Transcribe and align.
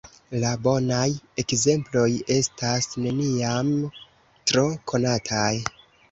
La 0.43 0.51
bonaj 0.67 1.01
ekzemploj 1.41 2.05
estas 2.35 2.87
neniam 3.05 3.69
tro 4.53 4.63
konataj! 4.93 5.51